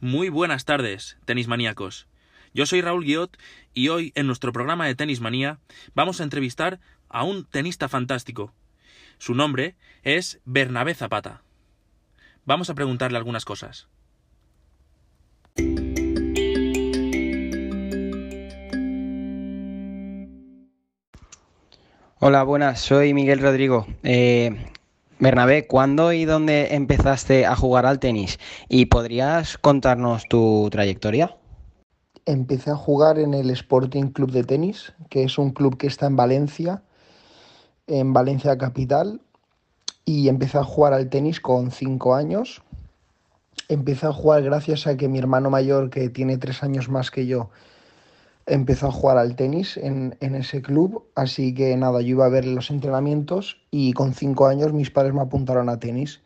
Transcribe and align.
Muy 0.00 0.28
buenas 0.30 0.64
tardes, 0.64 1.18
tenis 1.26 1.48
maníacos. 1.48 2.06
Yo 2.54 2.64
soy 2.66 2.80
Raúl 2.80 3.04
Guiot 3.04 3.36
y 3.74 3.88
hoy 3.88 4.12
en 4.14 4.26
nuestro 4.26 4.52
programa 4.52 4.86
de 4.86 4.94
Tenis 4.94 5.20
Manía 5.20 5.58
vamos 5.94 6.20
a 6.20 6.24
entrevistar 6.24 6.80
a 7.08 7.24
un 7.24 7.44
tenista 7.44 7.88
fantástico. 7.88 8.54
Su 9.18 9.34
nombre 9.34 9.76
es 10.02 10.40
Bernabé 10.44 10.94
Zapata. 10.94 11.42
Vamos 12.46 12.70
a 12.70 12.74
preguntarle 12.74 13.18
algunas 13.18 13.44
cosas. 13.44 13.88
Hola, 22.20 22.42
buenas, 22.44 22.80
soy 22.80 23.12
Miguel 23.12 23.40
Rodrigo. 23.40 23.86
Eh, 24.02 24.72
Bernabé, 25.20 25.66
¿cuándo 25.66 26.12
y 26.12 26.24
dónde 26.24 26.76
empezaste 26.76 27.44
a 27.44 27.56
jugar 27.56 27.86
al 27.86 27.98
tenis? 27.98 28.38
¿Y 28.68 28.86
podrías 28.86 29.58
contarnos 29.58 30.28
tu 30.28 30.68
trayectoria? 30.70 31.36
Empecé 32.24 32.70
a 32.70 32.76
jugar 32.76 33.18
en 33.18 33.34
el 33.34 33.50
Sporting 33.50 34.12
Club 34.12 34.30
de 34.30 34.44
Tenis, 34.44 34.92
que 35.10 35.24
es 35.24 35.36
un 35.36 35.50
club 35.50 35.76
que 35.76 35.88
está 35.88 36.06
en 36.06 36.14
Valencia, 36.14 36.82
en 37.88 38.12
Valencia 38.12 38.56
Capital, 38.58 39.20
y 40.04 40.28
empecé 40.28 40.58
a 40.58 40.64
jugar 40.64 40.92
al 40.92 41.08
tenis 41.08 41.40
con 41.40 41.72
cinco 41.72 42.14
años. 42.14 42.62
Empecé 43.68 44.06
a 44.06 44.12
jugar 44.12 44.42
gracias 44.42 44.86
a 44.86 44.96
que 44.96 45.08
mi 45.08 45.18
hermano 45.18 45.50
mayor, 45.50 45.90
que 45.90 46.10
tiene 46.10 46.38
tres 46.38 46.62
años 46.62 46.88
más 46.88 47.10
que 47.10 47.26
yo, 47.26 47.50
empezó 48.48 48.88
a 48.88 48.92
jugar 48.92 49.18
al 49.18 49.36
tenis 49.36 49.76
en, 49.76 50.16
ese 50.20 50.62
club, 50.62 51.04
así 51.14 51.54
que 51.54 51.76
nada, 51.76 52.00
yo 52.00 52.08
iba 52.08 52.26
a 52.26 52.30
ver 52.30 52.46
los 52.46 52.70
entrenamientos 52.70 53.60
y 53.70 53.92
con 53.92 54.14
cinco 54.14 54.46
años 54.46 54.72
mis 54.72 54.90
padres 54.90 55.14
me 55.14 55.20
apuntaron 55.20 55.68
a 55.68 55.78
tenis. 55.78 56.22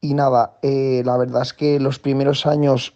Y 0.00 0.14
nada, 0.14 0.58
eh, 0.62 1.02
la 1.04 1.16
verdad 1.16 1.42
es 1.42 1.52
que 1.52 1.78
los 1.78 1.98
primeros 1.98 2.46
años 2.46 2.94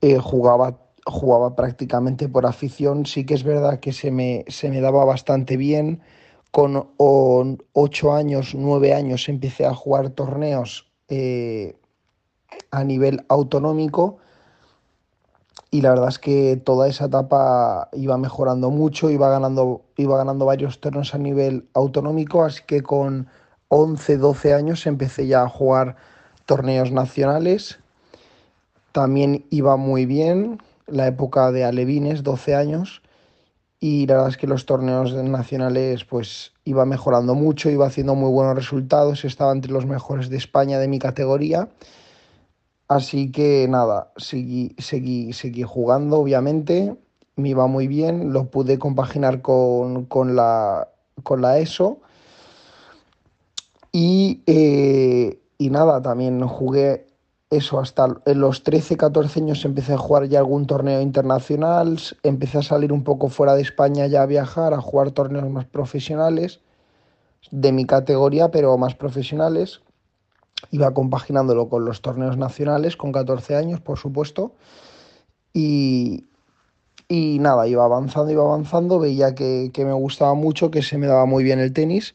eh, 0.00 0.18
jugaba, 0.18 0.78
jugaba 1.04 1.54
prácticamente 1.54 2.28
por 2.28 2.46
afición, 2.46 3.04
sí 3.04 3.26
que 3.26 3.34
es 3.34 3.44
verdad 3.44 3.78
que 3.78 3.92
se 3.92 4.10
me, 4.10 4.44
se 4.48 4.70
me 4.70 4.80
daba 4.80 5.04
bastante 5.04 5.56
bien. 5.56 6.00
Con 6.50 6.92
ocho 7.72 8.14
años, 8.14 8.54
nueve 8.54 8.94
años 8.94 9.28
empecé 9.28 9.66
a 9.66 9.74
jugar 9.74 10.10
torneos 10.10 10.86
eh, 11.08 11.76
a 12.70 12.84
nivel 12.84 13.24
autonómico 13.28 14.18
y 15.74 15.80
la 15.80 15.90
verdad 15.90 16.08
es 16.08 16.20
que 16.20 16.56
toda 16.64 16.86
esa 16.86 17.06
etapa 17.06 17.88
iba 17.94 18.16
mejorando 18.16 18.70
mucho, 18.70 19.10
iba 19.10 19.28
ganando, 19.28 19.82
iba 19.96 20.16
ganando 20.16 20.44
varios 20.44 20.78
torneos 20.78 21.16
a 21.16 21.18
nivel 21.18 21.66
autonómico, 21.74 22.44
así 22.44 22.62
que 22.64 22.84
con 22.84 23.26
11, 23.66 24.18
12 24.18 24.54
años 24.54 24.86
empecé 24.86 25.26
ya 25.26 25.42
a 25.42 25.48
jugar 25.48 25.96
torneos 26.46 26.92
nacionales. 26.92 27.80
También 28.92 29.46
iba 29.50 29.76
muy 29.76 30.06
bien 30.06 30.62
la 30.86 31.08
época 31.08 31.50
de 31.50 31.64
Alevines, 31.64 32.22
12 32.22 32.54
años, 32.54 33.02
y 33.80 34.06
la 34.06 34.14
verdad 34.14 34.30
es 34.30 34.36
que 34.36 34.46
los 34.46 34.66
torneos 34.66 35.12
nacionales 35.12 36.04
pues 36.04 36.52
iba 36.62 36.84
mejorando 36.86 37.34
mucho, 37.34 37.68
iba 37.68 37.88
haciendo 37.88 38.14
muy 38.14 38.30
buenos 38.30 38.54
resultados, 38.54 39.24
estaba 39.24 39.50
entre 39.50 39.72
los 39.72 39.86
mejores 39.86 40.28
de 40.28 40.36
España 40.36 40.78
de 40.78 40.86
mi 40.86 41.00
categoría 41.00 41.68
Así 42.88 43.32
que 43.32 43.66
nada, 43.68 44.12
seguí, 44.16 44.74
seguí, 44.78 45.32
seguí 45.32 45.62
jugando, 45.62 46.18
obviamente, 46.18 46.96
me 47.36 47.48
iba 47.50 47.66
muy 47.66 47.88
bien, 47.88 48.32
lo 48.32 48.50
pude 48.50 48.78
compaginar 48.78 49.40
con, 49.40 50.06
la, 50.36 50.88
con 51.22 51.40
la 51.40 51.58
ESO. 51.58 51.98
Y, 53.90 54.42
eh, 54.46 55.40
y 55.56 55.70
nada, 55.70 56.02
también 56.02 56.46
jugué 56.46 57.06
eso 57.48 57.78
hasta 57.78 58.08
los 58.26 58.62
13, 58.62 58.96
14 58.96 59.40
años 59.40 59.64
empecé 59.64 59.94
a 59.94 59.98
jugar 59.98 60.26
ya 60.28 60.40
algún 60.40 60.66
torneo 60.66 61.00
internacional, 61.00 61.98
empecé 62.22 62.58
a 62.58 62.62
salir 62.62 62.92
un 62.92 63.04
poco 63.04 63.28
fuera 63.28 63.54
de 63.54 63.62
España 63.62 64.06
ya 64.08 64.22
a 64.22 64.26
viajar, 64.26 64.74
a 64.74 64.80
jugar 64.80 65.12
torneos 65.12 65.48
más 65.48 65.64
profesionales, 65.64 66.60
de 67.50 67.72
mi 67.72 67.86
categoría, 67.86 68.50
pero 68.50 68.76
más 68.76 68.94
profesionales 68.94 69.80
iba 70.70 70.92
compaginándolo 70.94 71.68
con 71.68 71.84
los 71.84 72.00
torneos 72.00 72.36
nacionales, 72.36 72.96
con 72.96 73.12
14 73.12 73.56
años, 73.56 73.80
por 73.80 73.98
supuesto, 73.98 74.52
y, 75.52 76.26
y 77.08 77.38
nada, 77.38 77.66
iba 77.68 77.84
avanzando, 77.84 78.32
iba 78.32 78.42
avanzando, 78.42 78.98
veía 78.98 79.34
que, 79.34 79.70
me 79.76 79.92
gustaba 79.92 80.34
mucho, 80.34 80.70
que 80.70 80.82
se 80.82 80.98
me 80.98 81.06
daba 81.06 81.26
muy 81.26 81.44
bien 81.44 81.60
el 81.60 81.72
tenis, 81.72 82.14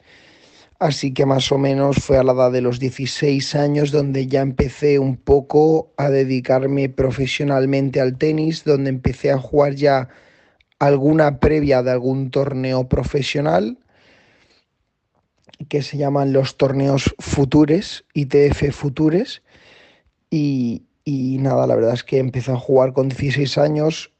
así 0.80 1.14
que 1.14 1.26
más 1.26 1.52
o 1.52 1.58
menos 1.58 1.98
fue 1.98 2.18
a 2.18 2.24
la 2.24 2.34
edad 2.34 2.52
de 2.52 2.62
los 2.62 2.80
16 2.80 3.56
años 3.56 3.92
donde 3.92 4.28
ya 4.28 4.42
empecé 4.42 5.00
un 5.00 5.18
poco 5.18 5.92
a 5.98 6.10
dedicarme 6.10 6.90
profesionalmente 6.90 8.02
al 8.02 8.18
tenis, 8.18 8.64
donde 8.64 8.90
empecé 8.90 9.32
a 9.32 9.38
jugar 9.38 9.76
ya 9.76 10.10
alguna 10.80 11.40
previa 11.40 11.84
de 11.84 11.92
algún 11.92 12.32
torneo 12.32 12.88
profesional 12.88 13.78
que 15.68 15.82
se 15.82 15.98
llaman 15.98 16.32
los 16.32 16.56
torneos 16.56 17.14
Futures, 17.20 18.06
ITF 18.14 18.72
Futures. 18.72 19.42
Y, 20.30 20.84
nada, 21.06 21.68
la 21.68 21.76
verdad 21.76 21.94
es 21.94 22.04
que 22.04 22.20
empecé 22.20 22.52
a 22.52 22.58
jugar 22.58 22.94
con 22.94 23.10
16 23.10 23.58
años 23.58 24.12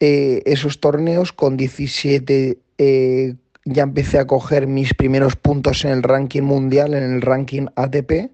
eh, 0.00 0.42
esos 0.46 0.80
torneos, 0.80 1.32
con 1.32 1.58
17 1.58 2.58
eh, 2.78 3.34
ya 3.66 3.82
empecé 3.82 4.18
a 4.18 4.26
coger 4.26 4.66
mis 4.66 4.94
primeros 4.94 5.36
puntos 5.36 5.84
en 5.84 5.90
el 5.90 6.02
ranking 6.02 6.42
mundial, 6.42 6.94
en 6.94 7.02
el 7.02 7.20
ranking 7.20 7.66
ATP. 7.76 8.30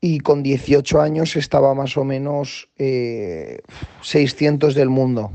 Y 0.00 0.20
con 0.20 0.42
18 0.42 1.02
años 1.02 1.36
estaba 1.36 1.74
más 1.74 1.98
o 1.98 2.04
menos 2.04 2.70
600 4.02 4.74
eh, 4.74 4.78
del 4.78 4.88
mundo. 4.88 5.32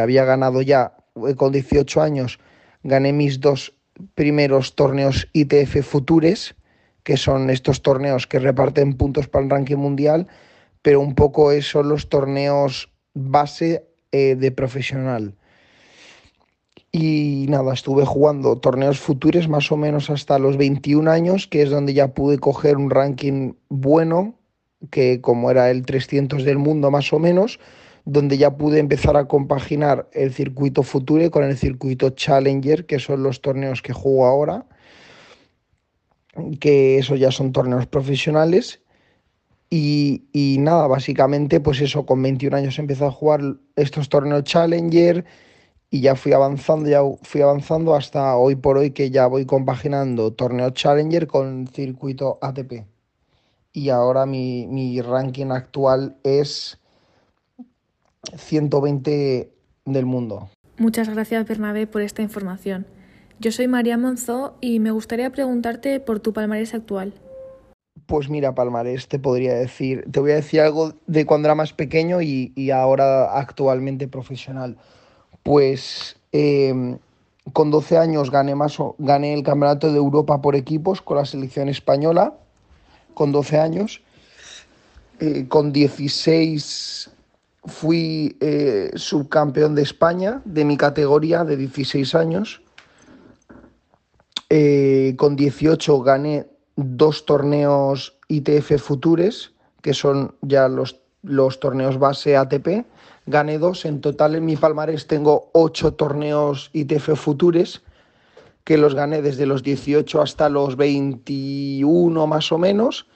había 0.00 0.24
ganado 0.24 0.62
ya, 0.62 0.96
con 1.36 1.52
18 1.52 2.00
años, 2.00 2.40
gané 2.82 3.12
mis 3.12 3.38
dos 3.38 3.74
primeros 4.14 4.74
torneos 4.74 5.28
ITF 5.32 5.82
Futures, 5.82 6.54
que 7.02 7.16
son 7.16 7.50
estos 7.50 7.82
torneos 7.82 8.26
que 8.26 8.38
reparten 8.38 8.94
puntos 8.94 9.28
para 9.28 9.44
el 9.44 9.50
ranking 9.50 9.76
mundial, 9.76 10.26
pero 10.82 11.00
un 11.00 11.14
poco 11.14 11.50
son 11.62 11.88
los 11.88 12.08
torneos 12.08 12.90
base 13.14 13.86
eh, 14.12 14.36
de 14.36 14.50
profesional. 14.52 15.34
Y 16.92 17.46
nada, 17.48 17.72
estuve 17.72 18.04
jugando 18.04 18.56
torneos 18.56 18.98
futures 18.98 19.48
más 19.48 19.70
o 19.70 19.76
menos 19.76 20.10
hasta 20.10 20.38
los 20.38 20.56
21 20.56 21.08
años, 21.08 21.46
que 21.46 21.62
es 21.62 21.70
donde 21.70 21.94
ya 21.94 22.14
pude 22.14 22.38
coger 22.38 22.76
un 22.76 22.90
ranking 22.90 23.52
bueno, 23.68 24.34
que 24.90 25.20
como 25.20 25.50
era 25.50 25.70
el 25.70 25.86
300 25.86 26.42
del 26.44 26.58
mundo 26.58 26.90
más 26.90 27.12
o 27.12 27.20
menos, 27.20 27.60
donde 28.04 28.38
ya 28.38 28.56
pude 28.56 28.78
empezar 28.78 29.16
a 29.16 29.26
compaginar 29.26 30.08
el 30.12 30.32
circuito 30.32 30.82
Future 30.82 31.30
con 31.30 31.44
el 31.44 31.56
circuito 31.56 32.10
Challenger, 32.10 32.86
que 32.86 32.98
son 32.98 33.22
los 33.22 33.40
torneos 33.40 33.82
que 33.82 33.92
juego 33.92 34.26
ahora, 34.26 34.66
que 36.60 36.98
esos 36.98 37.18
ya 37.18 37.30
son 37.30 37.52
torneos 37.52 37.86
profesionales. 37.86 38.80
Y, 39.68 40.24
y, 40.32 40.58
nada, 40.58 40.88
básicamente, 40.88 41.60
pues 41.60 41.80
eso, 41.80 42.04
con 42.04 42.20
21 42.22 42.56
años 42.56 42.78
empecé 42.78 43.04
a 43.04 43.10
jugar 43.10 43.40
estos 43.76 44.08
torneos 44.08 44.42
Challenger 44.44 45.24
y 45.90 46.00
ya 46.00 46.16
fui 46.16 46.32
avanzando, 46.32 46.88
ya 46.88 47.00
fui 47.22 47.42
avanzando 47.42 47.94
hasta 47.94 48.36
hoy 48.36 48.56
por 48.56 48.78
hoy 48.78 48.92
que 48.92 49.10
ya 49.10 49.26
voy 49.26 49.44
compaginando 49.46 50.32
torneo 50.32 50.70
Challenger 50.70 51.26
con 51.26 51.66
circuito 51.68 52.38
ATP. 52.40 52.86
Y 53.72 53.90
ahora 53.90 54.26
mi, 54.26 54.66
mi 54.66 55.00
ranking 55.00 55.50
actual 55.50 56.16
es 56.24 56.79
120 58.36 59.50
del 59.84 60.06
mundo. 60.06 60.50
Muchas 60.78 61.08
gracias 61.08 61.46
Bernabé 61.46 61.86
por 61.86 62.02
esta 62.02 62.22
información. 62.22 62.86
Yo 63.38 63.52
soy 63.52 63.68
María 63.68 63.96
Monzó 63.96 64.56
y 64.60 64.80
me 64.80 64.90
gustaría 64.90 65.30
preguntarte 65.30 66.00
por 66.00 66.20
tu 66.20 66.32
palmarés 66.32 66.74
actual. 66.74 67.14
Pues 68.06 68.28
mira, 68.28 68.54
palmarés, 68.54 69.08
te 69.08 69.18
podría 69.18 69.54
decir, 69.54 70.04
te 70.10 70.20
voy 70.20 70.32
a 70.32 70.36
decir 70.36 70.60
algo 70.60 70.94
de 71.06 71.26
cuando 71.26 71.48
era 71.48 71.54
más 71.54 71.72
pequeño 71.72 72.20
y, 72.20 72.70
ahora 72.70 73.38
actualmente 73.38 74.08
profesional. 74.08 74.76
Pues 75.42 76.16
em, 76.32 76.98
con 77.52 77.70
12 77.70 77.96
años 77.96 78.30
gané, 78.30 78.54
más, 78.54 78.76
gané 78.98 79.32
el 79.32 79.42
Campeonato 79.42 79.90
de 79.90 79.98
Europa 79.98 80.40
por 80.42 80.54
equipos 80.54 81.00
con 81.00 81.16
la 81.16 81.24
selección 81.24 81.68
española, 81.68 82.34
con 83.14 83.32
12 83.32 83.58
años. 83.58 84.02
Eh, 85.20 85.46
con 85.48 85.72
16 85.72 87.10
Fui 87.64 88.36
eh, 88.40 88.90
subcampeón 88.94 89.74
de 89.74 89.82
España 89.82 90.40
de 90.44 90.64
mi 90.64 90.76
categoría 90.76 91.44
de 91.44 91.56
16 91.56 92.14
años. 92.14 92.62
Eh, 94.48 95.14
con 95.16 95.36
18 95.36 96.00
gané 96.00 96.46
dos 96.76 97.26
torneos 97.26 98.18
ITF 98.28 98.78
Futures, 98.78 99.52
que 99.82 99.94
son 99.94 100.34
ya 100.40 100.68
los, 100.68 101.00
los 101.22 101.60
torneos 101.60 101.98
base 101.98 102.36
ATP. 102.36 102.86
Gané 103.26 103.58
dos. 103.58 103.84
En 103.84 104.00
total 104.00 104.34
en 104.34 104.44
mi 104.46 104.56
palmarés 104.56 105.06
tengo 105.06 105.50
ocho 105.52 105.92
torneos 105.94 106.70
ITF 106.72 107.14
Futures, 107.14 107.82
que 108.64 108.78
los 108.78 108.94
gané 108.94 109.22
desde 109.22 109.46
los 109.46 109.62
18 109.62 110.22
hasta 110.22 110.48
los 110.48 110.76
21 110.76 112.26
más 112.26 112.50
o 112.52 112.58
menos. 112.58 113.06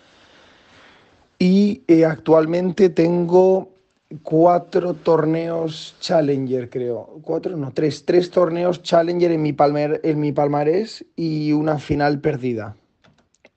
Y 1.38 1.82
eh, 1.88 2.04
actualmente 2.04 2.90
tengo 2.90 3.73
cuatro 4.22 4.94
torneos 4.94 5.96
Challenger, 6.00 6.70
creo. 6.70 7.20
Cuatro, 7.22 7.56
no, 7.56 7.72
tres. 7.72 8.04
Tres 8.04 8.30
torneos 8.30 8.82
Challenger 8.82 9.32
en 9.32 9.42
mi, 9.42 9.52
palmer, 9.52 10.00
en 10.04 10.20
mi 10.20 10.32
palmarés 10.32 11.04
y 11.16 11.52
una 11.52 11.78
final 11.78 12.20
perdida. 12.20 12.76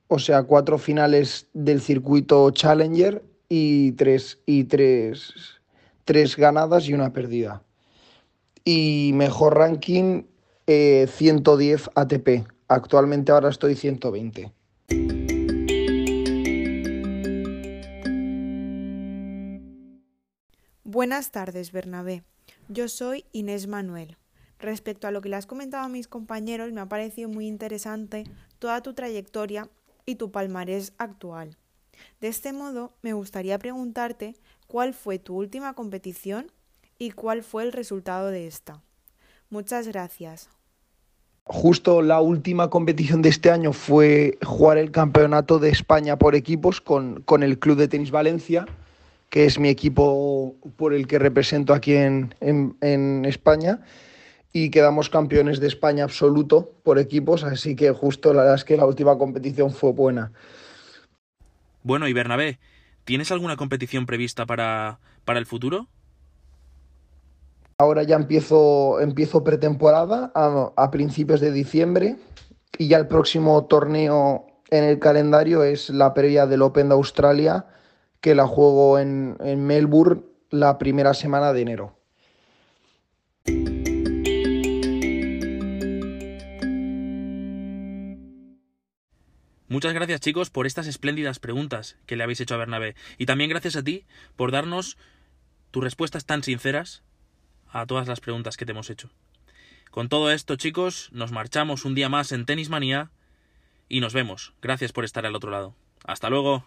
O 0.08 0.20
sea, 0.20 0.44
cuatro 0.44 0.78
finales 0.78 1.48
del 1.54 1.82
circuito 1.82 2.50
Challenger 2.52 3.24
y 3.50 3.94
tres, 3.94 4.40
y 4.46 4.66
tres, 4.66 5.34
tres 6.06 6.36
ganadas 6.36 6.88
y 6.88 6.94
una 6.94 7.14
perdida. 7.14 7.64
Y 8.64 9.12
mejor 9.14 9.58
ranking 9.58 10.24
110 10.66 11.88
eh, 11.88 11.90
ATP. 11.96 12.48
Actualmente 12.68 13.32
ahora 13.32 13.50
estoy 13.50 13.76
120. 13.76 14.52
Buenas 20.98 21.30
tardes, 21.30 21.72
Bernabé. 21.72 22.24
Yo 22.70 22.88
soy 22.88 23.24
Inés 23.32 23.68
Manuel. 23.68 24.18
Respecto 24.58 25.08
a 25.08 25.12
lo 25.12 25.22
que 25.22 25.30
le 25.30 25.36
has 25.36 25.46
comentado 25.46 25.84
a 25.84 25.90
mis 25.90 26.08
compañeros, 26.08 26.72
me 26.72 26.82
ha 26.82 26.90
parecido 26.90 27.30
muy 27.30 27.46
interesante 27.46 28.24
toda 28.58 28.82
tu 28.82 28.96
trayectoria 28.96 29.70
y 30.08 30.16
tu 30.16 30.32
palmarés 30.32 30.94
actual. 30.98 31.56
De 32.20 32.30
este 32.30 32.52
modo, 32.52 32.94
me 33.04 33.14
gustaría 33.14 33.60
preguntarte 33.60 34.38
cuál 34.66 34.96
fue 34.96 35.20
tu 35.20 35.36
última 35.36 35.76
competición 35.76 36.52
y 36.98 37.12
cuál 37.12 37.44
fue 37.44 37.62
el 37.62 37.74
resultado 37.74 38.32
de 38.32 38.48
esta. 38.48 38.82
Muchas 39.52 39.88
gracias. 39.88 40.50
Justo 41.44 42.02
la 42.02 42.22
última 42.22 42.72
competición 42.72 43.22
de 43.22 43.30
este 43.30 43.52
año 43.52 43.72
fue 43.72 44.40
jugar 44.44 44.80
el 44.80 44.90
Campeonato 44.90 45.60
de 45.60 45.70
España 45.70 46.18
por 46.18 46.34
equipos 46.34 46.82
con, 46.82 47.24
el 47.44 47.60
Club 47.60 47.78
de 47.78 47.88
Tenis 47.88 48.10
Valencia, 48.10 48.66
que 49.30 49.46
es 49.46 49.60
mi 49.60 49.70
equipo 49.70 50.56
por 50.78 50.94
el 50.94 51.08
que 51.08 51.20
represento 51.20 51.74
aquí 51.74 51.94
en, 51.96 52.34
en 52.40 53.26
España 53.26 53.82
y 54.54 54.70
quedamos 54.70 55.10
campeones 55.10 55.60
de 55.60 55.68
España 55.68 56.04
absoluto 56.04 56.72
por 56.84 57.00
equipos, 57.00 57.44
así 57.44 57.76
que 57.76 57.92
justo 57.92 58.34
la 58.34 58.42
verdad 58.42 58.56
es 58.56 58.64
que 58.64 58.78
la 58.78 58.86
última 58.86 59.18
competición 59.18 59.72
fue 59.72 59.92
buena. 59.92 60.32
Bueno, 61.84 62.08
y 62.08 62.14
Bernabé, 62.14 62.60
¿tienes 63.06 63.32
alguna 63.32 63.56
competición 63.56 64.06
prevista 64.06 64.46
para, 64.46 65.00
para 65.26 65.40
el 65.40 65.46
futuro? 65.46 65.88
Ahora 67.80 68.02
ya 68.04 68.16
empiezo, 68.16 69.00
empiezo 69.00 69.44
pretemporada 69.44 70.32
a, 70.34 70.92
principios 70.92 71.40
de 71.40 71.52
diciembre 71.52 72.16
y 72.78 72.88
ya 72.88 72.98
el 72.98 73.08
próximo 73.08 73.66
torneo 73.66 74.48
en 74.72 74.84
el 74.84 74.98
calendario 74.98 75.64
es 75.64 75.92
la 75.92 76.14
previa 76.16 76.48
del 76.48 76.64
Open 76.64 76.90
de 76.90 76.96
Australia, 76.96 77.68
que 78.22 78.36
la 78.36 78.48
juego 78.48 79.00
en, 79.00 79.38
en 79.40 79.66
Melbourne 79.66 80.24
la 80.50 80.78
primera 80.78 81.14
semana 81.14 81.54
de 81.54 81.62
enero. 81.62 81.98
Muchas 89.70 89.94
gracias 89.94 90.22
chicos 90.22 90.50
por 90.50 90.66
estas 90.66 90.88
espléndidas 90.88 91.40
preguntas 91.40 91.98
que 92.06 92.16
le 92.16 92.24
habéis 92.24 92.40
hecho 92.40 92.56
a 92.56 92.58
Bernabé. 92.58 92.96
Y 93.18 93.26
también 93.26 93.50
gracias 93.50 93.76
a 93.76 93.84
ti 93.84 94.06
por 94.38 94.52
darnos 94.52 94.98
tus 95.72 95.84
respuestas 95.84 96.26
tan 96.26 96.42
sinceras 96.42 97.04
a 97.70 97.86
todas 97.86 98.08
las 98.08 98.22
preguntas 98.22 98.56
que 98.56 98.66
te 98.66 98.72
hemos 98.72 98.90
hecho. 98.90 99.10
Con 99.92 100.08
todo 100.08 100.32
esto, 100.32 100.56
chicos, 100.56 101.10
nos 101.12 101.32
marchamos 101.32 101.84
un 101.84 101.96
día 101.96 102.08
más 102.08 102.32
en 102.32 102.46
Tenis 102.46 102.70
Manía 102.70 103.12
y 103.90 104.00
nos 104.00 104.14
vemos. 104.14 104.54
Gracias 104.62 104.94
por 104.94 105.04
estar 105.04 105.26
al 105.26 105.36
otro 105.36 105.52
lado. 105.52 105.76
Hasta 106.06 106.30
luego. 106.30 106.66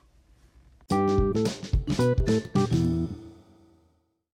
Thank 2.01 2.75
you. 2.75 2.90